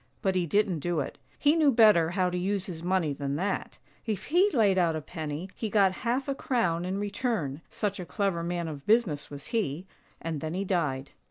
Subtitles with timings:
[0.23, 3.77] But he didn't do it— he knew better how to use his money than that:
[4.07, 8.05] if he laid out a penny, he got half a crown in return, such a
[8.07, 9.85] clever man of business was he—
[10.19, 11.11] and then he died.